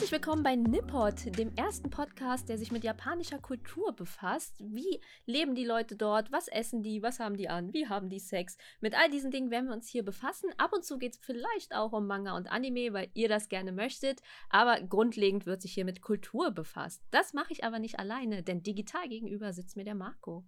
Herzlich 0.00 0.22
willkommen 0.22 0.42
bei 0.42 0.56
Nippot, 0.56 1.36
dem 1.38 1.54
ersten 1.56 1.90
Podcast, 1.90 2.48
der 2.48 2.56
sich 2.56 2.72
mit 2.72 2.84
japanischer 2.84 3.38
Kultur 3.38 3.92
befasst. 3.92 4.54
Wie 4.58 4.98
leben 5.26 5.54
die 5.54 5.66
Leute 5.66 5.94
dort? 5.94 6.32
Was 6.32 6.48
essen 6.48 6.82
die? 6.82 7.02
Was 7.02 7.20
haben 7.20 7.36
die 7.36 7.50
an? 7.50 7.74
Wie 7.74 7.86
haben 7.86 8.08
die 8.08 8.18
Sex? 8.18 8.56
Mit 8.80 8.94
all 8.94 9.10
diesen 9.10 9.30
Dingen 9.30 9.50
werden 9.50 9.68
wir 9.68 9.74
uns 9.74 9.90
hier 9.90 10.02
befassen. 10.02 10.48
Ab 10.56 10.72
und 10.72 10.86
zu 10.86 10.96
geht 10.96 11.12
es 11.12 11.18
vielleicht 11.18 11.74
auch 11.74 11.92
um 11.92 12.06
Manga 12.06 12.34
und 12.34 12.50
Anime, 12.50 12.94
weil 12.94 13.10
ihr 13.12 13.28
das 13.28 13.50
gerne 13.50 13.72
möchtet. 13.72 14.22
Aber 14.48 14.80
grundlegend 14.80 15.44
wird 15.44 15.60
sich 15.60 15.74
hier 15.74 15.84
mit 15.84 16.00
Kultur 16.00 16.50
befasst. 16.50 17.02
Das 17.10 17.34
mache 17.34 17.52
ich 17.52 17.64
aber 17.64 17.78
nicht 17.78 17.98
alleine, 17.98 18.42
denn 18.42 18.62
digital 18.62 19.06
gegenüber 19.06 19.52
sitzt 19.52 19.76
mir 19.76 19.84
der 19.84 19.96
Marco. 19.96 20.44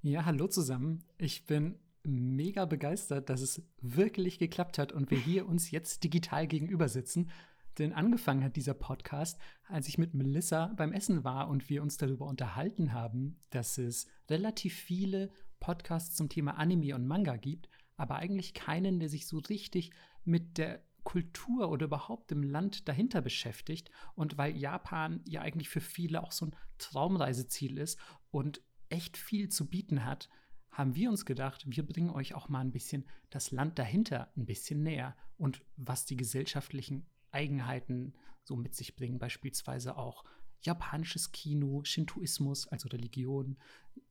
Ja, 0.00 0.26
hallo 0.26 0.46
zusammen. 0.46 1.02
Ich 1.18 1.44
bin 1.44 1.80
mega 2.04 2.66
begeistert, 2.66 3.30
dass 3.30 3.40
es 3.40 3.62
wirklich 3.80 4.38
geklappt 4.38 4.78
hat 4.78 4.92
und 4.92 5.10
wir 5.10 5.18
hier 5.18 5.48
uns 5.48 5.72
jetzt 5.72 6.04
digital 6.04 6.46
gegenüber 6.46 6.88
sitzen. 6.88 7.30
Denn 7.78 7.92
angefangen 7.92 8.44
hat 8.44 8.56
dieser 8.56 8.74
Podcast, 8.74 9.38
als 9.68 9.88
ich 9.88 9.98
mit 9.98 10.14
Melissa 10.14 10.72
beim 10.76 10.92
Essen 10.92 11.24
war 11.24 11.48
und 11.48 11.68
wir 11.68 11.82
uns 11.82 11.96
darüber 11.96 12.26
unterhalten 12.26 12.92
haben, 12.92 13.40
dass 13.50 13.78
es 13.78 14.06
relativ 14.28 14.74
viele 14.74 15.30
Podcasts 15.60 16.14
zum 16.16 16.28
Thema 16.28 16.52
Anime 16.58 16.94
und 16.94 17.06
Manga 17.06 17.36
gibt, 17.36 17.68
aber 17.96 18.16
eigentlich 18.16 18.54
keinen, 18.54 19.00
der 19.00 19.08
sich 19.08 19.26
so 19.26 19.38
richtig 19.38 19.90
mit 20.24 20.58
der 20.58 20.82
Kultur 21.04 21.70
oder 21.70 21.86
überhaupt 21.86 22.32
im 22.32 22.42
Land 22.42 22.88
dahinter 22.88 23.20
beschäftigt. 23.20 23.90
Und 24.14 24.38
weil 24.38 24.56
Japan 24.56 25.20
ja 25.26 25.42
eigentlich 25.42 25.68
für 25.68 25.80
viele 25.80 26.22
auch 26.22 26.32
so 26.32 26.46
ein 26.46 26.56
Traumreiseziel 26.78 27.78
ist 27.78 27.98
und 28.30 28.62
echt 28.88 29.16
viel 29.16 29.48
zu 29.48 29.68
bieten 29.68 30.04
hat, 30.04 30.28
haben 30.70 30.96
wir 30.96 31.08
uns 31.08 31.24
gedacht, 31.24 31.64
wir 31.66 31.86
bringen 31.86 32.10
euch 32.10 32.34
auch 32.34 32.48
mal 32.48 32.60
ein 32.60 32.72
bisschen 32.72 33.06
das 33.30 33.52
Land 33.52 33.78
dahinter 33.78 34.32
ein 34.36 34.44
bisschen 34.44 34.82
näher 34.82 35.16
und 35.36 35.62
was 35.76 36.04
die 36.04 36.16
gesellschaftlichen 36.16 37.06
Eigenheiten 37.34 38.14
so 38.44 38.56
mit 38.56 38.74
sich 38.74 38.96
bringen, 38.96 39.18
beispielsweise 39.18 39.96
auch 39.96 40.24
japanisches 40.60 41.32
Kino, 41.32 41.84
Shintoismus, 41.84 42.66
also 42.68 42.88
Religion, 42.88 43.58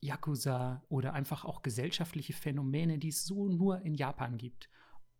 Yakuza 0.00 0.84
oder 0.88 1.12
einfach 1.12 1.44
auch 1.44 1.62
gesellschaftliche 1.62 2.32
Phänomene, 2.32 2.98
die 2.98 3.08
es 3.08 3.24
so 3.24 3.48
nur 3.48 3.82
in 3.82 3.94
Japan 3.94 4.38
gibt. 4.38 4.70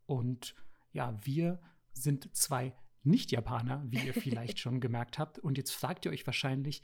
Und 0.07 0.55
ja, 0.93 1.19
wir 1.25 1.61
sind 1.93 2.35
zwei 2.37 2.75
Nicht-Japaner, 3.03 3.85
wie 3.89 4.07
ihr 4.07 4.15
vielleicht 4.15 4.59
schon 4.61 4.81
gemerkt 4.81 5.19
habt. 5.19 5.39
Und 5.39 5.59
jetzt 5.59 5.73
fragt 5.73 6.05
ihr 6.05 6.13
euch 6.13 6.27
wahrscheinlich, 6.27 6.83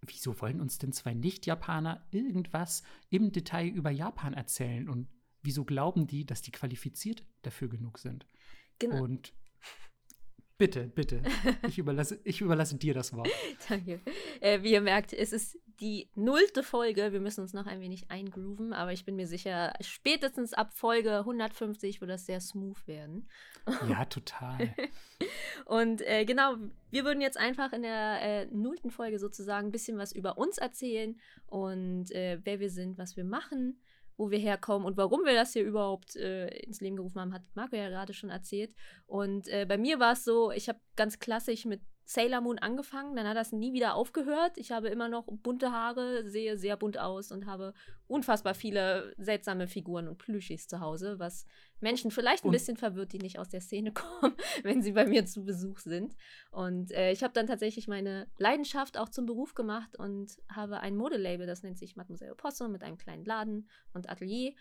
wieso 0.00 0.40
wollen 0.40 0.60
uns 0.60 0.78
denn 0.78 0.92
zwei 0.92 1.14
Nicht-Japaner 1.14 2.06
irgendwas 2.10 2.82
im 3.10 3.32
Detail 3.32 3.68
über 3.68 3.90
Japan 3.90 4.32
erzählen? 4.32 4.88
Und 4.88 5.08
wieso 5.42 5.64
glauben 5.64 6.06
die, 6.06 6.24
dass 6.24 6.42
die 6.42 6.52
qualifiziert 6.52 7.24
dafür 7.42 7.68
genug 7.68 7.98
sind? 7.98 8.26
Genau. 8.78 9.02
Und 9.02 9.34
Bitte, 10.58 10.90
bitte. 10.92 11.22
Ich 11.68 11.78
überlasse, 11.78 12.18
ich 12.24 12.40
überlasse 12.40 12.76
dir 12.76 12.92
das 12.92 13.12
Wort. 13.14 13.28
Danke. 13.68 14.00
Äh, 14.40 14.62
wie 14.62 14.72
ihr 14.72 14.80
merkt, 14.80 15.12
es 15.12 15.32
ist 15.32 15.56
die 15.80 16.08
nullte 16.16 16.64
Folge. 16.64 17.12
Wir 17.12 17.20
müssen 17.20 17.42
uns 17.42 17.52
noch 17.52 17.66
ein 17.66 17.80
wenig 17.80 18.10
eingrooven, 18.10 18.72
aber 18.72 18.92
ich 18.92 19.04
bin 19.04 19.14
mir 19.14 19.28
sicher, 19.28 19.72
spätestens 19.80 20.54
ab 20.54 20.74
Folge 20.74 21.18
150 21.18 22.00
wird 22.00 22.10
das 22.10 22.26
sehr 22.26 22.40
smooth 22.40 22.86
werden. 22.88 23.28
Ja, 23.88 24.04
total. 24.06 24.74
Und 25.64 26.02
äh, 26.02 26.24
genau, 26.24 26.56
wir 26.90 27.04
würden 27.04 27.20
jetzt 27.20 27.36
einfach 27.36 27.72
in 27.72 27.82
der 27.82 28.20
äh, 28.20 28.46
nullten 28.46 28.90
Folge 28.90 29.20
sozusagen 29.20 29.68
ein 29.68 29.72
bisschen 29.72 29.98
was 29.98 30.12
über 30.12 30.38
uns 30.38 30.58
erzählen 30.58 31.18
und 31.46 32.10
äh, 32.12 32.40
wer 32.44 32.60
wir 32.60 32.70
sind, 32.70 32.96
was 32.96 33.16
wir 33.16 33.24
machen 33.24 33.78
wo 34.18 34.30
wir 34.30 34.38
herkommen 34.38 34.86
und 34.86 34.96
warum 34.96 35.24
wir 35.24 35.34
das 35.34 35.52
hier 35.54 35.64
überhaupt 35.64 36.16
äh, 36.16 36.48
ins 36.58 36.80
Leben 36.80 36.96
gerufen 36.96 37.20
haben, 37.20 37.32
hat 37.32 37.42
Marco 37.54 37.76
ja 37.76 37.88
gerade 37.88 38.12
schon 38.12 38.30
erzählt. 38.30 38.74
Und 39.06 39.48
äh, 39.48 39.64
bei 39.66 39.78
mir 39.78 40.00
war 40.00 40.12
es 40.12 40.24
so, 40.24 40.50
ich 40.50 40.68
habe 40.68 40.80
ganz 40.96 41.18
klassisch 41.20 41.64
mit 41.64 41.80
Sailor 42.08 42.40
Moon 42.40 42.58
angefangen, 42.58 43.16
dann 43.16 43.28
hat 43.28 43.36
das 43.36 43.52
nie 43.52 43.74
wieder 43.74 43.94
aufgehört. 43.94 44.56
Ich 44.56 44.72
habe 44.72 44.88
immer 44.88 45.10
noch 45.10 45.26
bunte 45.26 45.72
Haare, 45.72 46.26
sehe 46.26 46.56
sehr 46.56 46.78
bunt 46.78 46.98
aus 46.98 47.30
und 47.30 47.44
habe 47.44 47.74
unfassbar 48.06 48.54
viele 48.54 49.14
seltsame 49.18 49.66
Figuren 49.66 50.08
und 50.08 50.16
Plüschis 50.16 50.66
zu 50.68 50.80
Hause, 50.80 51.18
was 51.18 51.44
Menschen 51.80 52.10
vielleicht 52.10 52.44
ein 52.44 52.48
und 52.48 52.52
bisschen 52.52 52.78
verwirrt, 52.78 53.12
die 53.12 53.18
nicht 53.18 53.38
aus 53.38 53.50
der 53.50 53.60
Szene 53.60 53.92
kommen, 54.20 54.34
wenn 54.62 54.80
sie 54.80 54.92
bei 54.92 55.04
mir 55.04 55.26
zu 55.26 55.44
Besuch 55.44 55.80
sind. 55.80 56.16
Und 56.50 56.92
äh, 56.92 57.12
ich 57.12 57.22
habe 57.22 57.34
dann 57.34 57.46
tatsächlich 57.46 57.88
meine 57.88 58.26
Leidenschaft 58.38 58.96
auch 58.96 59.10
zum 59.10 59.26
Beruf 59.26 59.54
gemacht 59.54 59.94
und 59.98 60.38
habe 60.50 60.80
ein 60.80 60.96
Modelabel, 60.96 61.46
das 61.46 61.62
nennt 61.62 61.76
sich 61.76 61.94
Mademoiselle 61.94 62.34
Posse, 62.34 62.70
mit 62.70 62.82
einem 62.84 62.96
kleinen 62.96 63.26
Laden 63.26 63.68
und 63.92 64.08
Atelier. 64.08 64.54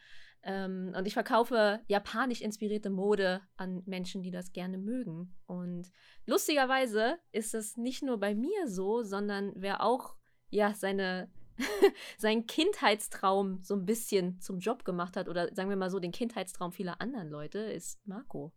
Ähm, 0.49 0.93
und 0.97 1.05
ich 1.05 1.13
verkaufe 1.13 1.81
japanisch 1.87 2.39
inspirierte 2.39 2.89
Mode 2.89 3.41
an 3.57 3.83
Menschen, 3.85 4.23
die 4.23 4.31
das 4.31 4.53
gerne 4.53 4.77
mögen. 4.77 5.35
Und 5.45 5.91
lustigerweise 6.25 7.19
ist 7.33 7.53
es 7.53 7.75
nicht 7.75 8.01
nur 8.01 8.17
bei 8.17 8.33
mir 8.33 8.67
so, 8.67 9.03
sondern 9.03 9.51
wer 9.55 9.83
auch 9.83 10.15
ja 10.49 10.73
seine 10.73 11.29
seinen 12.17 12.47
Kindheitstraum 12.47 13.59
so 13.61 13.73
ein 13.73 13.85
bisschen 13.85 14.39
zum 14.39 14.59
Job 14.59 14.85
gemacht 14.85 15.17
hat 15.17 15.27
oder 15.27 15.53
sagen 15.53 15.69
wir 15.69 15.75
mal 15.75 15.89
so 15.89 15.99
den 15.99 16.13
Kindheitstraum 16.13 16.71
vieler 16.71 17.01
anderen 17.01 17.29
Leute, 17.29 17.59
ist 17.59 17.99
Marco. 18.07 18.53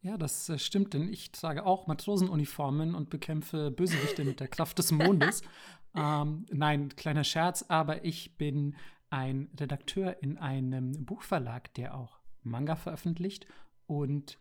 Ja, 0.00 0.16
das 0.16 0.48
äh, 0.48 0.58
stimmt, 0.58 0.94
denn 0.94 1.12
ich 1.12 1.30
trage 1.30 1.66
auch 1.66 1.86
Matrosenuniformen 1.86 2.94
und 2.94 3.10
bekämpfe 3.10 3.70
Bösewichte 3.70 4.24
mit 4.24 4.40
der 4.40 4.48
Kraft 4.48 4.78
des 4.78 4.92
Mondes. 4.92 5.42
ähm, 5.94 6.46
nein, 6.50 6.88
kleiner 6.96 7.24
Scherz, 7.24 7.66
aber 7.68 8.04
ich 8.04 8.38
bin 8.38 8.76
ein 9.14 9.48
Redakteur 9.58 10.20
in 10.24 10.38
einem 10.38 11.06
Buchverlag, 11.06 11.72
der 11.74 11.96
auch 11.96 12.18
Manga 12.42 12.74
veröffentlicht. 12.74 13.46
Und 13.86 14.40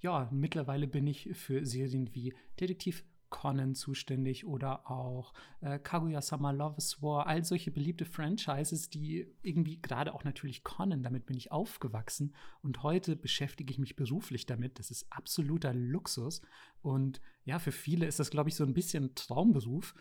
ja, 0.00 0.28
mittlerweile 0.30 0.86
bin 0.86 1.06
ich 1.06 1.30
für 1.32 1.64
Serien 1.64 2.14
wie 2.14 2.34
Detektiv 2.60 3.02
Conan 3.30 3.74
zuständig 3.74 4.44
oder 4.44 4.90
auch 4.90 5.32
äh, 5.60 5.78
Kaguya-sama 5.78 6.50
Love's 6.50 7.00
War, 7.00 7.28
all 7.28 7.44
solche 7.44 7.70
beliebte 7.70 8.04
Franchises, 8.04 8.90
die 8.90 9.32
irgendwie 9.40 9.80
gerade 9.80 10.12
auch 10.12 10.24
natürlich 10.24 10.64
Conan, 10.64 11.02
damit 11.02 11.26
bin 11.26 11.36
ich 11.36 11.52
aufgewachsen 11.52 12.34
und 12.60 12.82
heute 12.82 13.16
beschäftige 13.16 13.72
ich 13.72 13.78
mich 13.78 13.94
beruflich 13.94 14.46
damit. 14.46 14.80
Das 14.80 14.90
ist 14.90 15.06
absoluter 15.10 15.72
Luxus 15.72 16.42
und 16.82 17.20
ja, 17.44 17.58
für 17.60 17.72
viele 17.72 18.04
ist 18.06 18.18
das, 18.18 18.30
glaube 18.30 18.50
ich, 18.50 18.56
so 18.56 18.64
ein 18.64 18.74
bisschen 18.74 19.14
Traumberuf 19.14 19.94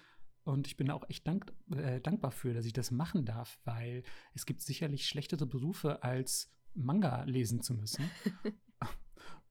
und 0.50 0.66
ich 0.66 0.78
bin 0.78 0.90
auch 0.90 1.08
echt 1.10 1.28
dank, 1.28 1.46
äh, 1.76 2.02
dankbar 2.02 2.32
für, 2.32 2.54
dass 2.54 2.66
ich 2.66 2.74
das 2.74 2.90
machen 2.90 3.24
darf, 3.24 3.60
weil 3.66 4.04
es 4.34 4.48
gibt 4.48 4.62
sicherlich 4.62 5.08
schlechtere 5.08 5.46
Berufe, 5.46 6.02
als 6.02 6.52
Manga 6.74 7.24
lesen 7.24 7.62
zu 7.62 7.76
müssen. 7.76 8.10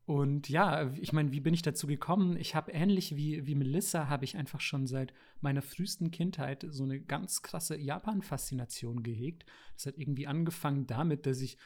Und 0.07 0.49
ja, 0.49 0.91
ich 0.95 1.13
meine, 1.13 1.33
wie 1.33 1.41
bin 1.41 1.53
ich 1.53 1.61
dazu 1.61 1.87
gekommen? 1.87 2.37
Ich 2.39 2.55
habe 2.55 2.73
ähnlich 2.73 3.15
wie, 3.15 3.47
wie 3.47 3.55
Melissa, 3.55 4.09
habe 4.09 4.25
ich 4.25 4.39
einfach 4.39 4.61
schon 4.61 4.87
seit 4.87 5.13
meiner 5.43 5.61
frühesten 5.61 6.11
Kindheit 6.11 6.67
so 6.67 6.85
eine 6.85 6.99
ganz 6.99 7.43
krasse 7.43 7.77
Japan-Faszination 7.77 9.03
gehegt. 9.03 9.45
Das 9.75 9.85
hat 9.85 9.99
irgendwie 9.99 10.27
angefangen 10.27 10.87
damit, 10.87 11.27
dass 11.27 11.43
ich, 11.43 11.59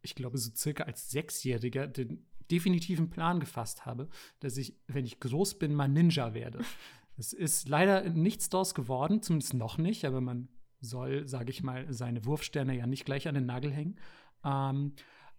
ich 0.00 0.14
glaube, 0.14 0.38
so 0.38 0.50
circa 0.50 0.84
als 0.84 1.10
Sechsjähriger 1.10 1.86
den 1.86 2.26
definitiven 2.50 3.10
Plan 3.10 3.38
gefasst 3.38 3.86
habe, 3.86 4.08
dass 4.40 4.56
ich, 4.56 4.76
wenn 4.86 5.04
ich 5.04 5.20
groß 5.20 5.58
bin, 5.58 5.74
mal 5.74 5.88
Ninja 5.88 6.34
werde. 6.34 6.60
Es 7.20 7.34
ist 7.34 7.68
leider 7.68 8.08
nichts 8.08 8.48
daraus 8.48 8.74
geworden, 8.74 9.20
zumindest 9.20 9.52
noch 9.52 9.76
nicht, 9.76 10.06
aber 10.06 10.22
man 10.22 10.48
soll, 10.80 11.28
sage 11.28 11.50
ich 11.50 11.62
mal, 11.62 11.92
seine 11.92 12.24
Wurfsterne 12.24 12.74
ja 12.74 12.86
nicht 12.86 13.04
gleich 13.04 13.28
an 13.28 13.34
den 13.34 13.44
Nagel 13.44 13.70
hängen. 13.70 13.98
Ähm, 14.42 14.94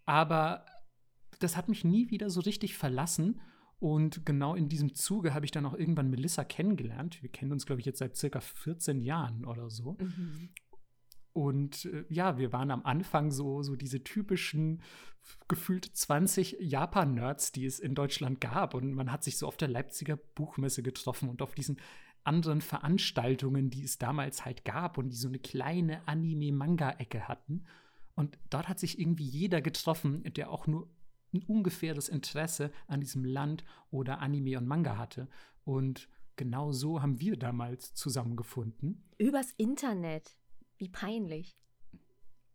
aber 0.05 0.63
das 1.39 1.57
hat 1.57 1.69
mich 1.69 1.83
nie 1.83 2.11
wieder 2.11 2.29
so 2.29 2.41
richtig 2.41 2.77
verlassen. 2.77 3.41
Und 3.79 4.27
genau 4.27 4.53
in 4.53 4.69
diesem 4.69 4.93
Zuge 4.93 5.33
habe 5.33 5.45
ich 5.45 5.51
dann 5.51 5.65
auch 5.65 5.73
irgendwann 5.73 6.11
Melissa 6.11 6.43
kennengelernt. 6.43 7.23
Wir 7.23 7.31
kennen 7.31 7.51
uns, 7.51 7.65
glaube 7.65 7.79
ich, 7.79 7.87
jetzt 7.87 7.97
seit 7.97 8.15
circa 8.15 8.41
14 8.41 9.01
Jahren 9.01 9.43
oder 9.43 9.71
so. 9.71 9.97
Mhm. 9.99 10.49
Und 11.33 11.85
äh, 11.85 12.05
ja, 12.09 12.37
wir 12.37 12.51
waren 12.51 12.71
am 12.71 12.85
Anfang 12.85 13.31
so, 13.31 13.63
so 13.63 13.75
diese 13.75 14.03
typischen 14.03 14.81
gefühlt 15.47 15.85
20 15.85 16.57
Japan-Nerds, 16.59 17.51
die 17.51 17.65
es 17.65 17.79
in 17.79 17.95
Deutschland 17.95 18.41
gab. 18.41 18.73
Und 18.73 18.93
man 18.93 19.11
hat 19.11 19.23
sich 19.23 19.37
so 19.37 19.47
auf 19.47 19.57
der 19.57 19.67
Leipziger 19.67 20.17
Buchmesse 20.17 20.83
getroffen 20.83 21.29
und 21.29 21.41
auf 21.41 21.53
diesen 21.53 21.79
anderen 22.23 22.61
Veranstaltungen, 22.61 23.69
die 23.69 23.83
es 23.83 23.97
damals 23.97 24.45
halt 24.45 24.65
gab 24.65 24.97
und 24.97 25.09
die 25.09 25.15
so 25.15 25.27
eine 25.27 25.39
kleine 25.39 26.07
Anime-Manga-Ecke 26.07 27.27
hatten. 27.27 27.65
Und 28.15 28.37
dort 28.49 28.67
hat 28.67 28.79
sich 28.79 28.99
irgendwie 28.99 29.25
jeder 29.25 29.61
getroffen, 29.61 30.23
der 30.33 30.51
auch 30.51 30.67
nur 30.67 30.89
ein 31.33 31.43
ungefähres 31.43 32.09
Interesse 32.09 32.71
an 32.87 32.99
diesem 32.99 33.23
Land 33.23 33.63
oder 33.89 34.19
Anime 34.19 34.57
und 34.57 34.67
Manga 34.67 34.97
hatte. 34.97 35.27
Und 35.63 36.09
genau 36.35 36.71
so 36.71 37.01
haben 37.01 37.19
wir 37.19 37.37
damals 37.37 37.93
zusammengefunden. 37.93 39.03
Übers 39.17 39.51
Internet. 39.57 40.35
Wie 40.81 40.89
peinlich. 40.89 41.55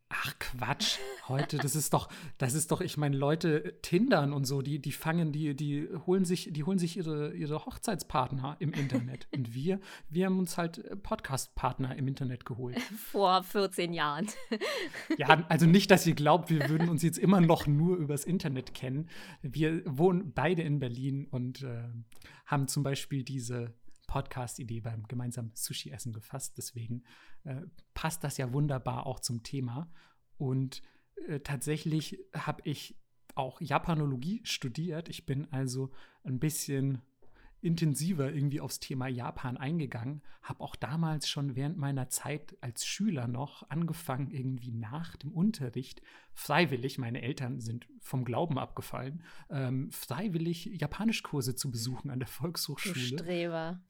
Ach 0.09 0.37
Quatsch, 0.41 0.99
heute, 1.29 1.59
das 1.59 1.77
ist 1.77 1.93
doch, 1.93 2.09
das 2.39 2.55
ist 2.55 2.73
doch, 2.73 2.81
ich 2.81 2.97
meine, 2.97 3.17
Leute 3.17 3.81
tindern 3.83 4.33
und 4.33 4.47
so, 4.47 4.63
die, 4.63 4.81
die 4.81 4.91
fangen, 4.91 5.31
die, 5.31 5.55
die 5.55 5.89
holen 6.07 6.25
sich, 6.25 6.49
die 6.51 6.65
holen 6.65 6.81
sich 6.81 6.97
ihre, 6.97 7.35
ihre 7.35 7.65
Hochzeitspartner 7.65 8.57
im 8.59 8.73
Internet. 8.73 9.29
Und 9.33 9.55
wir, 9.55 9.79
wir 10.09 10.27
haben 10.27 10.41
uns 10.41 10.59
halt 10.59 10.79
äh, 10.79 10.97
Podcast-Partner 10.97 11.95
im 11.95 12.09
Internet 12.09 12.45
geholt. 12.45 12.81
Vor 12.81 13.45
14 13.45 13.93
Jahren. 13.93 14.27
Ja, 15.19 15.45
also 15.49 15.67
nicht, 15.67 15.91
dass 15.93 16.05
ihr 16.05 16.15
glaubt, 16.15 16.51
wir 16.51 16.69
würden 16.69 16.89
uns 16.89 17.03
jetzt 17.03 17.19
immer 17.19 17.41
noch 17.41 17.69
nur 17.69 17.97
übers 17.97 18.25
Internet 18.25 18.75
kennen. 18.75 19.09
Wir 19.41 19.83
wohnen 19.87 20.33
beide 20.35 20.63
in 20.63 20.81
Berlin 20.81 21.27
und 21.31 21.63
äh, 21.63 21.85
haben 22.45 22.67
zum 22.67 22.83
Beispiel 22.83 23.23
diese 23.23 23.73
Podcast-Idee 24.17 24.81
beim 24.81 25.07
gemeinsamen 25.09 25.53
Sushi-Essen 25.55 26.15
gefasst. 26.15 26.57
Deswegen 26.57 27.03
äh, 27.45 27.61
passt 27.93 28.25
das 28.25 28.39
ja 28.39 28.51
wunderbar 28.51 29.05
auch 29.07 29.21
zum 29.21 29.43
Thema. 29.43 29.93
Und 30.39 30.81
äh, 31.29 31.41
tatsächlich 31.41 32.19
habe 32.35 32.63
ich 32.65 32.97
auch 33.35 33.61
Japanologie 33.61 34.41
studiert. 34.45 35.11
Ich 35.11 35.27
bin 35.27 35.53
also 35.53 35.91
ein 36.25 36.39
bisschen 36.39 37.03
intensiver 37.61 38.33
irgendwie 38.33 38.61
aufs 38.61 38.81
Thema 38.81 39.09
Japan 39.09 39.57
eingegangen, 39.57 40.23
habe 40.43 40.63
auch 40.63 40.77
damals 40.77 41.29
schon 41.29 41.57
während 41.57 41.77
meiner 41.79 42.09
Zeit 42.09 42.57
als 42.61 42.87
Schüler 42.87 43.27
noch 43.27 43.69
angefangen, 43.71 44.31
irgendwie 44.31 44.73
nach 44.73 45.17
dem 45.17 45.33
Unterricht 45.33 46.03
freiwillig, 46.37 46.99
meine 46.99 47.23
Eltern 47.23 47.61
sind 47.61 47.89
vom 47.99 48.25
Glauben 48.25 48.59
abgefallen, 48.59 49.23
ähm, 49.49 49.91
freiwillig 49.91 50.67
Japanischkurse 50.67 51.57
zu 51.57 51.71
besuchen 51.71 52.11
an 52.11 52.19
der 52.19 52.29
Volkshochschule. 52.29 52.95
Du 52.95 53.25
Streber. 53.25 53.81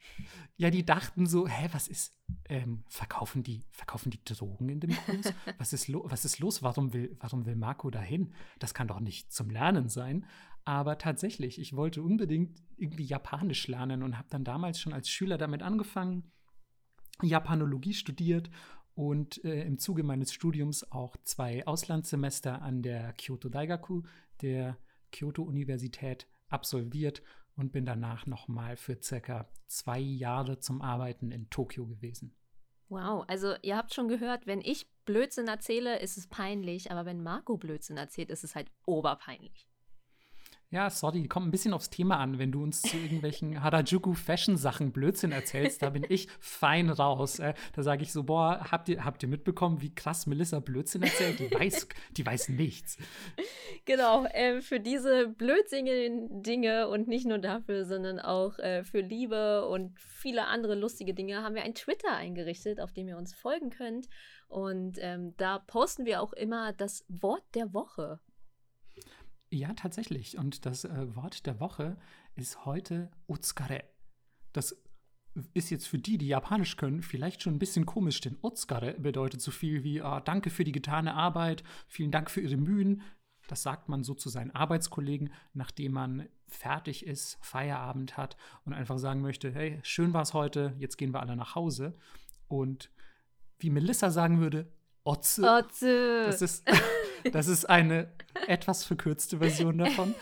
Ja, 0.57 0.71
die 0.71 0.87
dachten 0.87 1.27
so, 1.27 1.49
hä, 1.49 1.69
was 1.73 1.89
ist, 1.89 2.17
ähm, 2.49 2.85
verkaufen, 2.89 3.43
die, 3.43 3.65
verkaufen 3.73 4.11
die 4.11 4.23
Drogen 4.25 4.69
in 4.69 4.81
dem 4.81 4.97
Kurs? 4.97 5.35
Was 5.59 5.73
ist, 5.73 5.93
was 5.93 6.25
ist 6.25 6.39
los? 6.39 6.63
Warum 6.63 6.93
will, 6.93 7.17
warum 7.21 7.47
will 7.47 7.57
Marco 7.57 7.91
dahin? 7.91 8.33
Das 8.61 8.75
kann 8.75 8.89
doch 8.89 9.01
nicht 9.01 9.33
zum 9.33 9.51
Lernen 9.51 9.89
sein. 9.89 10.25
Aber 10.67 10.99
tatsächlich, 10.99 11.61
ich 11.61 11.77
wollte 11.77 12.03
unbedingt 12.03 12.61
irgendwie 12.77 13.05
Japanisch 13.05 13.69
lernen 13.69 14.03
und 14.03 14.19
habe 14.19 14.27
dann 14.31 14.43
damals 14.43 14.81
schon 14.81 14.93
als 14.93 15.09
Schüler 15.09 15.39
damit 15.39 15.63
angefangen, 15.63 16.33
Japanologie 17.23 17.95
studiert 17.95 18.51
und 18.97 19.45
äh, 19.45 19.63
im 19.63 19.79
Zuge 19.79 20.03
meines 20.03 20.33
Studiums 20.33 20.91
auch 20.91 21.17
zwei 21.23 21.65
Auslandssemester 21.69 22.63
an 22.63 22.83
der 22.83 23.13
Kyoto 23.13 23.49
Daigaku, 23.49 24.03
der 24.43 24.77
Kyoto-Universität, 25.13 26.27
absolviert 26.49 27.23
und 27.55 27.71
bin 27.71 27.87
danach 27.87 28.27
nochmal 28.27 28.77
für 28.77 29.01
circa 29.01 29.49
zwei 29.69 30.01
Jahre 30.01 30.59
zum 30.59 30.83
Arbeiten 30.83 31.31
in 31.31 31.49
Tokio 31.49 31.87
gewesen. 31.87 32.35
Wow, 32.89 33.25
also 33.29 33.55
ihr 33.63 33.77
habt 33.77 33.95
schon 33.95 34.09
gehört, 34.09 34.49
wenn 34.49 34.61
ich 34.61 34.91
Blödsinn 35.05 35.47
erzähle, 35.47 36.01
ist 36.01 36.19
es 36.19 36.27
peinlich, 36.27 36.91
aber 36.91 37.05
wenn 37.05 37.23
Marco 37.23 37.57
Blödsinn 37.57 37.97
erzählt, 37.97 38.31
ist 38.31 38.43
es 38.43 38.57
halt 38.57 38.69
oberpeinlich. 38.85 39.69
Ja, 40.71 40.91
sorry, 40.91 41.29
kommt 41.29 41.47
ein 41.47 41.53
bisschen 41.53 41.73
aufs 41.73 41.91
Thema 41.91 42.19
an. 42.19 42.41
Wenn 42.41 42.51
du 42.51 42.61
uns 42.61 42.83
zu 42.83 42.97
irgendwelchen 42.97 43.63
Harajuku-Fashion-Sachen 43.63 44.91
Blödsinn 44.91 45.31
erzählst, 45.31 45.81
da 45.81 45.91
bin 45.91 46.05
ich 46.09 46.27
fein 46.41 46.91
raus. 46.91 47.39
Äh, 47.39 47.55
da 47.75 47.85
sage 47.85 48.03
ich 48.03 48.13
so, 48.13 48.25
boah, 48.25 48.67
habt 48.73 48.89
ihr, 48.89 49.05
habt 49.05 49.23
ihr 49.23 49.29
mitbekommen, 49.29 49.81
wie 49.81 49.95
krass 49.95 50.27
Melissa 50.27 50.59
Blödsinn 50.59 51.05
erzählt? 51.05 51.39
Die 51.39 51.53
weiß, 51.53 51.87
die 52.17 52.27
weiß 52.27 52.49
nichts. 52.49 52.99
Genau, 53.85 54.25
äh, 54.27 54.61
für 54.61 54.81
diese 54.81 55.29
blödsinnigen 55.29 56.43
Dinge 56.43 56.89
und 56.89 57.07
nicht 57.07 57.27
nur 57.27 57.39
dafür, 57.39 57.85
sondern 57.85 58.19
auch 58.19 58.59
äh, 58.59 58.83
für 58.83 59.01
Liebe 59.01 59.69
und 59.69 59.97
viele 60.01 60.47
andere 60.47 60.75
lustige 60.75 61.15
Dinge 61.15 61.45
haben 61.45 61.55
wir 61.55 61.63
ein 61.63 61.75
Twitter 61.75 62.13
eingerichtet, 62.17 62.81
auf 62.81 62.93
dem 62.93 63.07
ihr 63.07 63.17
uns 63.17 63.33
folgen 63.33 63.71
könnt. 63.71 64.09
Und 64.49 64.99
ähm, 65.01 65.35
da 65.37 65.61
posten 65.61 66.07
wir 66.07 66.21
auch 66.21 66.33
immer 66.33 66.73
das 66.73 67.05
Wort 67.09 67.45
der 67.55 67.73
Woche. 67.73 68.19
Ja, 69.51 69.73
tatsächlich. 69.75 70.39
Und 70.39 70.67
das 70.67 70.85
äh, 70.85 71.15
Wort 71.15 71.47
der 71.47 71.61
Woche 71.61 71.97
ist 72.35 72.65
heute 72.65 73.11
Utsukare. 73.29 73.85
Das 74.53 74.77
ist 75.55 75.71
jetzt 75.71 75.87
für 75.87 75.99
die, 75.99 76.19
die 76.19 76.29
Japanisch 76.29 76.77
können, 76.77 77.03
vielleicht 77.03 77.43
schon 77.43 77.55
ein 77.55 77.59
bisschen 77.59 77.87
komisch, 77.87 78.21
denn 78.21 78.39
Utsukare 78.43 78.95
bedeutet 78.95 79.41
so 79.41 79.51
viel 79.51 79.85
wie 79.85 80.01
ah, 80.01 80.21
Danke 80.21 80.51
für 80.51 80.65
die 80.65 80.73
getane 80.73 81.15
Arbeit, 81.15 81.63
vielen 81.87 82.11
Dank 82.11 82.31
für 82.31 82.41
Ihre 82.41 82.57
Mühen. 82.57 83.03
Das 83.49 83.63
sagt 83.63 83.89
man 83.89 84.03
so 84.03 84.15
zu 84.15 84.29
seinen 84.29 84.51
Arbeitskollegen, 84.53 85.33
nachdem 85.53 85.93
man 85.93 86.29
fertig 86.49 87.07
ist, 87.07 87.39
Feierabend 87.41 88.17
hat 88.17 88.37
und 88.65 88.73
einfach 88.73 88.99
sagen 88.99 89.21
möchte, 89.21 89.53
hey, 89.53 89.79
schön 89.83 90.13
war 90.13 90.23
es 90.23 90.35
heute, 90.35 90.75
jetzt 90.79 90.97
gehen 90.97 91.13
wir 91.13 91.21
alle 91.21 91.37
nach 91.37 91.55
Hause. 91.55 91.97
Und 92.49 92.91
wie 93.59 93.71
Melissa 93.71 94.11
sagen 94.11 94.41
würde, 94.41 94.73
Otze. 95.05 95.43
Otze. 95.45 96.25
Das 96.27 96.43
ist, 96.43 96.69
das 97.33 97.49
ist 97.49 97.65
eine 97.67 98.13
etwas 98.47 98.85
verkürzte 98.85 99.39
Version 99.39 99.79
davon. 99.79 100.15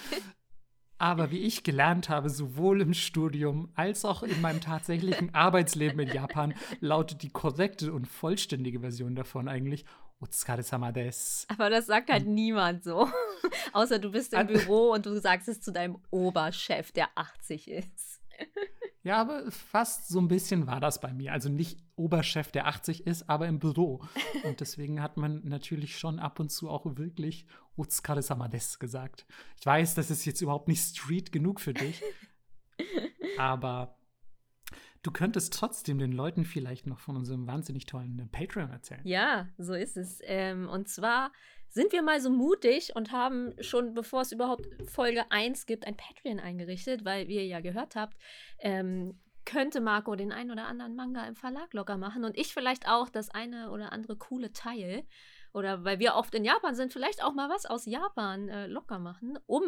Aber 0.98 1.30
wie 1.30 1.40
ich 1.40 1.64
gelernt 1.64 2.08
habe, 2.08 2.30
sowohl 2.30 2.80
im 2.80 2.94
Studium 2.94 3.70
als 3.74 4.04
auch 4.04 4.22
in 4.22 4.40
meinem 4.40 4.60
tatsächlichen 4.60 5.34
Arbeitsleben 5.34 6.00
in 6.00 6.08
Japan, 6.08 6.54
lautet 6.80 7.22
die 7.22 7.30
korrekte 7.30 7.92
und 7.92 8.06
vollständige 8.06 8.80
Version 8.80 9.14
davon 9.16 9.48
eigentlich 9.48 9.84
Otsukare-sama 10.20 10.92
des. 10.92 11.46
Aber 11.48 11.68
das 11.68 11.86
sagt 11.86 12.10
halt 12.10 12.26
und, 12.26 12.34
niemand 12.34 12.84
so. 12.84 13.08
Außer 13.72 13.98
du 13.98 14.12
bist 14.12 14.32
im 14.32 14.46
Büro 14.46 14.92
und 14.92 15.04
du 15.04 15.20
sagst 15.20 15.48
es 15.48 15.60
zu 15.60 15.72
deinem 15.72 15.98
Oberchef, 16.10 16.92
der 16.92 17.08
80 17.16 17.68
ist. 17.68 18.20
Ja, 19.04 19.18
aber 19.18 19.50
fast 19.50 20.08
so 20.08 20.18
ein 20.18 20.28
bisschen 20.28 20.66
war 20.66 20.80
das 20.80 20.98
bei 20.98 21.12
mir. 21.12 21.32
Also 21.32 21.50
nicht 21.50 21.78
Oberchef, 21.94 22.50
der 22.50 22.66
80 22.66 23.06
ist, 23.06 23.28
aber 23.28 23.46
im 23.46 23.58
Büro. 23.58 24.02
Und 24.44 24.60
deswegen 24.60 25.02
hat 25.02 25.18
man 25.18 25.42
natürlich 25.44 25.98
schon 25.98 26.18
ab 26.18 26.40
und 26.40 26.50
zu 26.50 26.70
auch 26.70 26.96
wirklich 26.96 27.46
Utsukare 27.76 28.22
Samades 28.22 28.78
gesagt. 28.78 29.26
Ich 29.60 29.66
weiß, 29.66 29.94
das 29.94 30.10
ist 30.10 30.24
jetzt 30.24 30.40
überhaupt 30.40 30.68
nicht 30.68 30.82
street 30.82 31.32
genug 31.32 31.60
für 31.60 31.74
dich, 31.74 32.02
aber 33.38 33.94
du 35.04 35.10
könntest 35.12 35.52
trotzdem 35.52 35.98
den 35.98 36.12
Leuten 36.12 36.44
vielleicht 36.44 36.86
noch 36.86 36.98
von 36.98 37.16
unserem 37.16 37.46
wahnsinnig 37.46 37.86
tollen 37.86 38.28
Patreon 38.32 38.70
erzählen. 38.70 39.02
Ja, 39.04 39.48
so 39.58 39.74
ist 39.74 39.96
es. 39.96 40.18
Ähm, 40.22 40.68
und 40.68 40.88
zwar 40.88 41.30
sind 41.68 41.92
wir 41.92 42.02
mal 42.02 42.20
so 42.20 42.30
mutig 42.30 42.96
und 42.96 43.12
haben 43.12 43.52
schon, 43.60 43.94
bevor 43.94 44.22
es 44.22 44.32
überhaupt 44.32 44.66
Folge 44.90 45.30
1 45.30 45.66
gibt, 45.66 45.86
ein 45.86 45.96
Patreon 45.96 46.40
eingerichtet, 46.40 47.04
weil, 47.04 47.28
wie 47.28 47.36
ihr 47.36 47.46
ja 47.46 47.60
gehört 47.60 47.96
habt, 47.96 48.16
ähm, 48.58 49.20
könnte 49.44 49.82
Marco 49.82 50.14
den 50.16 50.32
einen 50.32 50.50
oder 50.50 50.66
anderen 50.66 50.96
Manga 50.96 51.26
im 51.26 51.36
Verlag 51.36 51.74
locker 51.74 51.98
machen 51.98 52.24
und 52.24 52.38
ich 52.38 52.54
vielleicht 52.54 52.88
auch 52.88 53.10
das 53.10 53.28
eine 53.28 53.70
oder 53.70 53.92
andere 53.92 54.16
coole 54.16 54.52
Teil. 54.52 55.04
Oder 55.52 55.84
weil 55.84 55.98
wir 55.98 56.14
oft 56.14 56.34
in 56.34 56.44
Japan 56.44 56.74
sind, 56.74 56.92
vielleicht 56.92 57.22
auch 57.22 57.34
mal 57.34 57.50
was 57.50 57.66
aus 57.66 57.84
Japan 57.84 58.48
äh, 58.48 58.66
locker 58.66 58.98
machen, 58.98 59.38
um 59.46 59.62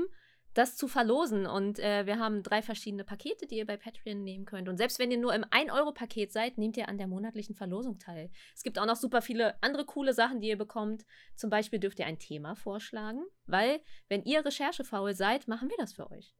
das 0.56 0.74
zu 0.74 0.88
verlosen. 0.88 1.46
Und 1.46 1.78
äh, 1.78 2.06
wir 2.06 2.18
haben 2.18 2.42
drei 2.42 2.62
verschiedene 2.62 3.04
Pakete, 3.04 3.46
die 3.46 3.58
ihr 3.58 3.66
bei 3.66 3.76
Patreon 3.76 4.22
nehmen 4.22 4.46
könnt. 4.46 4.68
Und 4.68 4.78
selbst 4.78 4.98
wenn 4.98 5.10
ihr 5.10 5.18
nur 5.18 5.34
im 5.34 5.44
1-Euro-Paket 5.44 6.32
seid, 6.32 6.56
nehmt 6.56 6.76
ihr 6.76 6.88
an 6.88 6.98
der 6.98 7.06
monatlichen 7.06 7.54
Verlosung 7.54 7.98
teil. 7.98 8.30
Es 8.54 8.62
gibt 8.62 8.78
auch 8.78 8.86
noch 8.86 8.96
super 8.96 9.20
viele 9.20 9.62
andere 9.62 9.84
coole 9.84 10.14
Sachen, 10.14 10.40
die 10.40 10.48
ihr 10.48 10.58
bekommt. 10.58 11.04
Zum 11.34 11.50
Beispiel 11.50 11.78
dürft 11.78 11.98
ihr 11.98 12.06
ein 12.06 12.18
Thema 12.18 12.56
vorschlagen, 12.56 13.22
weil, 13.46 13.80
wenn 14.08 14.24
ihr 14.24 14.44
recherchefaul 14.44 15.14
seid, 15.14 15.46
machen 15.46 15.68
wir 15.68 15.76
das 15.78 15.92
für 15.92 16.10
euch. 16.10 16.34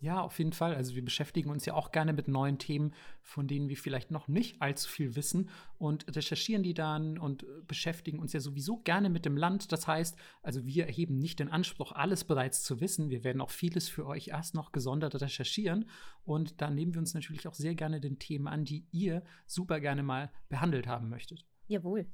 Ja, 0.00 0.20
auf 0.20 0.38
jeden 0.38 0.52
Fall. 0.52 0.76
Also 0.76 0.94
wir 0.94 1.04
beschäftigen 1.04 1.50
uns 1.50 1.66
ja 1.66 1.74
auch 1.74 1.90
gerne 1.90 2.12
mit 2.12 2.28
neuen 2.28 2.58
Themen, 2.58 2.94
von 3.20 3.48
denen 3.48 3.68
wir 3.68 3.76
vielleicht 3.76 4.12
noch 4.12 4.28
nicht 4.28 4.62
allzu 4.62 4.88
viel 4.88 5.16
wissen 5.16 5.50
und 5.76 6.14
recherchieren 6.14 6.62
die 6.62 6.74
dann 6.74 7.18
und 7.18 7.42
äh, 7.42 7.46
beschäftigen 7.66 8.20
uns 8.20 8.32
ja 8.32 8.38
sowieso 8.38 8.76
gerne 8.76 9.10
mit 9.10 9.24
dem 9.24 9.36
Land. 9.36 9.72
Das 9.72 9.88
heißt, 9.88 10.16
also 10.42 10.64
wir 10.66 10.86
erheben 10.86 11.18
nicht 11.18 11.40
den 11.40 11.50
Anspruch, 11.50 11.90
alles 11.92 12.22
bereits 12.22 12.62
zu 12.62 12.80
wissen. 12.80 13.10
Wir 13.10 13.24
werden 13.24 13.40
auch 13.40 13.50
vieles 13.50 13.88
für 13.88 14.06
euch 14.06 14.28
erst 14.28 14.54
noch 14.54 14.70
gesondert 14.70 15.20
recherchieren 15.20 15.88
und 16.24 16.60
da 16.60 16.70
nehmen 16.70 16.94
wir 16.94 17.00
uns 17.00 17.14
natürlich 17.14 17.48
auch 17.48 17.54
sehr 17.54 17.74
gerne 17.74 18.00
den 18.00 18.20
Themen 18.20 18.46
an, 18.46 18.64
die 18.64 18.86
ihr 18.92 19.24
super 19.46 19.80
gerne 19.80 20.04
mal 20.04 20.30
behandelt 20.48 20.86
haben 20.86 21.08
möchtet. 21.08 21.44
Jawohl. 21.66 22.06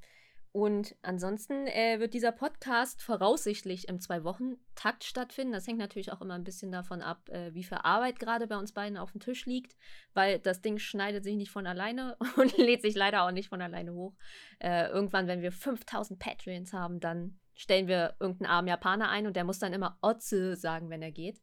Und 0.54 0.94
ansonsten 1.02 1.66
äh, 1.66 1.98
wird 1.98 2.14
dieser 2.14 2.30
Podcast 2.30 3.02
voraussichtlich 3.02 3.88
im 3.88 3.98
Zwei-Wochen-Takt 3.98 5.02
stattfinden. 5.02 5.52
Das 5.52 5.66
hängt 5.66 5.80
natürlich 5.80 6.12
auch 6.12 6.20
immer 6.20 6.34
ein 6.34 6.44
bisschen 6.44 6.70
davon 6.70 7.02
ab, 7.02 7.28
äh, 7.28 7.52
wie 7.54 7.64
viel 7.64 7.78
Arbeit 7.82 8.20
gerade 8.20 8.46
bei 8.46 8.56
uns 8.56 8.70
beiden 8.70 8.96
auf 8.96 9.10
dem 9.10 9.20
Tisch 9.20 9.46
liegt, 9.46 9.74
weil 10.12 10.38
das 10.38 10.62
Ding 10.62 10.78
schneidet 10.78 11.24
sich 11.24 11.34
nicht 11.34 11.50
von 11.50 11.66
alleine 11.66 12.16
und 12.36 12.56
lädt 12.56 12.82
sich 12.82 12.94
leider 12.94 13.24
auch 13.24 13.32
nicht 13.32 13.48
von 13.48 13.60
alleine 13.60 13.94
hoch. 13.94 14.14
Äh, 14.60 14.86
irgendwann, 14.90 15.26
wenn 15.26 15.42
wir 15.42 15.50
5000 15.50 16.20
Patreons 16.20 16.72
haben, 16.72 17.00
dann 17.00 17.36
stellen 17.56 17.88
wir 17.88 18.14
irgendeinen 18.20 18.52
armen 18.52 18.68
Japaner 18.68 19.08
ein 19.08 19.26
und 19.26 19.34
der 19.34 19.42
muss 19.42 19.58
dann 19.58 19.72
immer 19.72 19.98
Otze 20.02 20.54
sagen, 20.54 20.88
wenn 20.88 21.02
er 21.02 21.10
geht. 21.10 21.42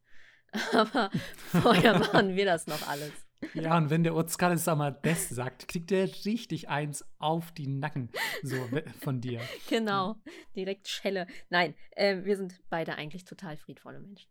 Aber 0.72 1.10
vorher 1.34 1.98
machen 1.98 2.34
wir 2.34 2.46
das 2.46 2.66
noch 2.66 2.88
alles. 2.88 3.12
Ja, 3.54 3.76
und 3.76 3.90
wenn 3.90 4.04
der 4.04 4.14
Otsukare 4.14 4.56
Samades 4.56 5.28
sagt, 5.28 5.68
kriegt 5.68 5.92
er 5.92 6.08
richtig 6.24 6.68
eins 6.68 7.04
auf 7.18 7.52
die 7.52 7.66
Nacken 7.66 8.10
so 8.42 8.56
von 9.00 9.20
dir. 9.20 9.40
Genau, 9.68 10.16
direkt 10.56 10.88
Schelle. 10.88 11.26
Nein, 11.50 11.74
äh, 11.92 12.24
wir 12.24 12.36
sind 12.36 12.60
beide 12.70 12.96
eigentlich 12.96 13.24
total 13.24 13.56
friedvolle 13.56 14.00
Menschen. 14.00 14.28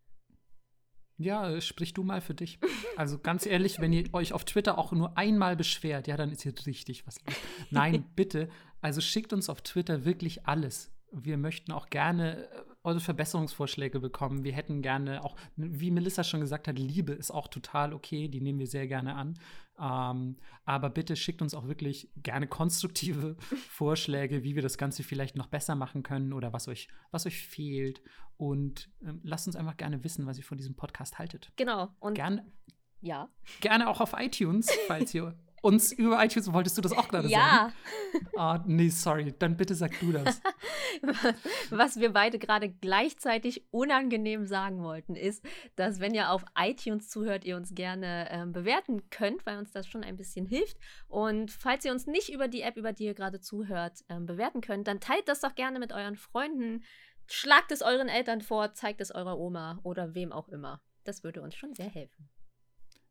Ja, 1.18 1.48
äh, 1.50 1.60
sprich 1.60 1.94
du 1.94 2.02
mal 2.02 2.20
für 2.20 2.34
dich. 2.34 2.58
Also 2.96 3.18
ganz 3.18 3.46
ehrlich, 3.46 3.80
wenn 3.80 3.92
ihr 3.92 4.12
euch 4.12 4.32
auf 4.32 4.44
Twitter 4.44 4.78
auch 4.78 4.92
nur 4.92 5.16
einmal 5.16 5.56
beschwert, 5.56 6.06
ja, 6.06 6.16
dann 6.16 6.30
ist 6.30 6.42
hier 6.42 6.54
richtig 6.66 7.06
was 7.06 7.20
los. 7.24 7.36
Nein, 7.70 8.04
bitte. 8.16 8.48
Also 8.80 9.00
schickt 9.00 9.32
uns 9.32 9.48
auf 9.48 9.62
Twitter 9.62 10.04
wirklich 10.04 10.46
alles. 10.46 10.90
Wir 11.12 11.36
möchten 11.36 11.72
auch 11.72 11.90
gerne 11.90 12.48
äh, 12.48 12.62
eure 12.84 13.00
Verbesserungsvorschläge 13.00 14.00
bekommen. 14.00 14.44
Wir 14.44 14.52
hätten 14.52 14.82
gerne 14.82 15.24
auch, 15.24 15.36
wie 15.56 15.90
Melissa 15.90 16.24
schon 16.24 16.40
gesagt 16.40 16.68
hat, 16.68 16.78
Liebe 16.78 17.12
ist 17.12 17.30
auch 17.30 17.48
total 17.48 17.92
okay, 17.92 18.28
die 18.28 18.40
nehmen 18.40 18.58
wir 18.58 18.66
sehr 18.66 18.86
gerne 18.86 19.14
an. 19.14 19.38
Ähm, 19.78 20.36
aber 20.64 20.90
bitte 20.90 21.16
schickt 21.16 21.42
uns 21.42 21.54
auch 21.54 21.66
wirklich 21.66 22.10
gerne 22.16 22.46
konstruktive 22.46 23.36
Vorschläge, 23.68 24.42
wie 24.42 24.54
wir 24.54 24.62
das 24.62 24.78
Ganze 24.78 25.02
vielleicht 25.02 25.36
noch 25.36 25.46
besser 25.46 25.74
machen 25.74 26.02
können 26.02 26.32
oder 26.32 26.52
was 26.52 26.68
euch, 26.68 26.88
was 27.10 27.26
euch 27.26 27.38
fehlt. 27.38 28.02
Und 28.36 28.90
ähm, 29.02 29.20
lasst 29.22 29.46
uns 29.46 29.56
einfach 29.56 29.76
gerne 29.76 30.02
wissen, 30.04 30.26
was 30.26 30.38
ihr 30.38 30.44
von 30.44 30.58
diesem 30.58 30.74
Podcast 30.74 31.18
haltet. 31.18 31.52
Genau. 31.56 31.88
Und 32.00 32.14
gerne, 32.14 32.44
ja. 33.00 33.28
Gerne 33.60 33.88
auch 33.88 34.00
auf 34.00 34.14
iTunes, 34.16 34.70
falls 34.86 35.14
ihr 35.14 35.36
uns 35.62 35.92
über 35.92 36.22
iTunes. 36.22 36.52
Wolltest 36.52 36.76
du 36.76 36.82
das 36.82 36.92
auch 36.92 37.08
gerade 37.08 37.28
ja. 37.28 37.38
sagen? 37.38 37.74
Ja. 38.34 38.40
Ah, 38.42 38.64
nee, 38.66 38.88
sorry. 38.88 39.32
Dann 39.38 39.56
bitte 39.56 39.74
sag 39.74 39.98
du 40.00 40.12
das. 40.12 40.42
Was 41.70 41.98
wir 41.98 42.12
beide 42.12 42.38
gerade 42.38 42.68
gleichzeitig 42.68 43.64
unangenehm 43.70 44.44
sagen 44.44 44.82
wollten, 44.82 45.14
ist, 45.14 45.42
dass 45.76 46.00
wenn 46.00 46.14
ihr 46.14 46.30
auf 46.30 46.44
iTunes 46.58 47.08
zuhört, 47.08 47.44
ihr 47.44 47.56
uns 47.56 47.74
gerne 47.74 48.28
ähm, 48.30 48.52
bewerten 48.52 49.08
könnt, 49.08 49.46
weil 49.46 49.58
uns 49.58 49.70
das 49.72 49.86
schon 49.86 50.04
ein 50.04 50.16
bisschen 50.16 50.46
hilft. 50.46 50.76
Und 51.08 51.50
falls 51.50 51.84
ihr 51.84 51.92
uns 51.92 52.06
nicht 52.06 52.28
über 52.28 52.48
die 52.48 52.62
App, 52.62 52.76
über 52.76 52.92
die 52.92 53.04
ihr 53.04 53.14
gerade 53.14 53.40
zuhört, 53.40 54.00
ähm, 54.08 54.26
bewerten 54.26 54.60
könnt, 54.60 54.88
dann 54.88 55.00
teilt 55.00 55.28
das 55.28 55.40
doch 55.40 55.54
gerne 55.54 55.78
mit 55.78 55.92
euren 55.92 56.16
Freunden. 56.16 56.82
Schlagt 57.26 57.70
es 57.70 57.82
euren 57.82 58.08
Eltern 58.08 58.42
vor, 58.42 58.74
zeigt 58.74 59.00
es 59.00 59.12
eurer 59.12 59.38
Oma 59.38 59.78
oder 59.84 60.14
wem 60.14 60.32
auch 60.32 60.48
immer. 60.48 60.82
Das 61.04 61.22
würde 61.22 61.40
uns 61.40 61.54
schon 61.54 61.74
sehr 61.74 61.88
helfen. 61.88 62.28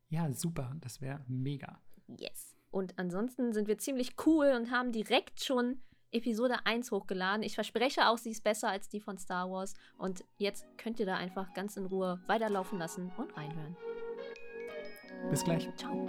Ja, 0.10 0.30
super. 0.34 0.76
Das 0.82 1.00
wäre 1.00 1.24
mega. 1.28 1.82
Yes. 2.18 2.56
Und 2.72 2.98
ansonsten 2.98 3.54
sind 3.54 3.68
wir 3.68 3.78
ziemlich 3.78 4.16
cool 4.26 4.54
und 4.56 4.72
haben 4.72 4.92
direkt 4.92 5.44
schon 5.44 5.82
Episode 6.12 6.66
1 6.66 6.92
hochgeladen. 6.92 7.44
Ich 7.44 7.56
verspreche 7.56 8.08
auch, 8.08 8.18
sie 8.18 8.32
ist 8.32 8.44
besser 8.44 8.70
als 8.70 8.90
die 8.90 9.00
von 9.00 9.18
Star 9.18 9.50
Wars. 9.50 9.74
Und 9.98 10.24
jetzt 10.38 10.66
könnt 10.78 11.00
ihr 11.00 11.06
da 11.06 11.16
einfach 11.16 11.54
ganz 11.54 11.78
in 11.78 11.86
Ruhe 11.86 12.22
weiterlaufen 12.28 12.80
lassen 12.80 13.12
und 13.18 13.36
reinhören. 13.36 13.76
Bis 15.30 15.44
gleich. 15.44 15.70
Ciao. 15.76 16.08